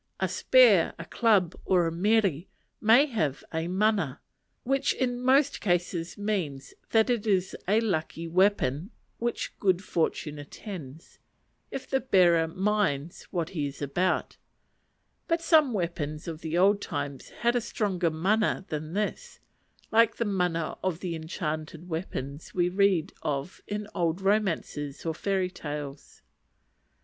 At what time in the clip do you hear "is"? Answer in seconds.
7.27-7.55, 13.67-13.79